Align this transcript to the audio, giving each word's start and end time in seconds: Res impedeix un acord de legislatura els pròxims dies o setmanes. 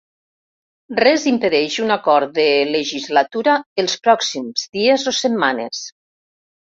Res 0.99 1.25
impedeix 1.31 1.75
un 1.83 1.95
acord 1.97 2.33
de 2.39 2.47
legislatura 2.77 3.59
els 3.85 3.99
pròxims 4.09 4.65
dies 4.79 5.07
o 5.13 5.15
setmanes. 5.21 5.85